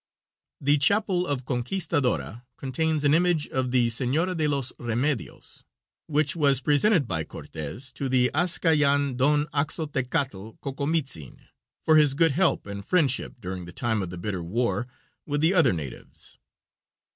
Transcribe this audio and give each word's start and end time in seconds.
The 0.59 0.77
Chapel 0.79 1.27
of 1.27 1.45
Conquistadora 1.45 2.43
contains 2.57 3.03
an 3.03 3.13
image 3.13 3.47
of 3.49 3.69
the 3.69 3.91
Senora 3.91 4.33
de 4.33 4.47
los 4.47 4.73
Remedios, 4.79 5.63
which 6.07 6.35
was 6.35 6.59
presented 6.59 7.07
by 7.07 7.23
Cortes 7.23 7.91
to 7.93 8.09
the 8.09 8.31
Hascallan, 8.33 9.15
Don 9.15 9.45
Axotecatl 9.53 10.53
Cocomitzin, 10.59 11.37
for 11.83 11.97
his 11.97 12.15
good 12.15 12.31
help 12.31 12.65
and 12.65 12.83
friendship 12.83 13.35
during 13.39 13.65
the 13.65 13.71
time 13.71 14.01
of 14.01 14.09
the 14.09 14.17
bitter 14.17 14.41
war 14.41 14.87
with 15.27 15.41
the 15.41 15.53
other 15.53 15.71
natives. 15.71 16.39